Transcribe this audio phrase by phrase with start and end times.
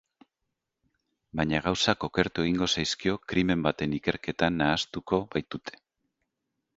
[1.41, 5.77] Baina gauzak okertu egingo zaizkio krimen baten ikerketan nahastuko baitute.